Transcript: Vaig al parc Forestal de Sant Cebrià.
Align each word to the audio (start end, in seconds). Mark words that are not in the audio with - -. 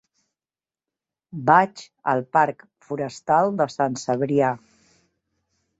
Vaig 1.49 1.83
al 2.15 2.25
parc 2.39 2.67
Forestal 2.87 3.55
de 3.61 3.69
Sant 3.79 4.03
Cebrià. 4.07 4.53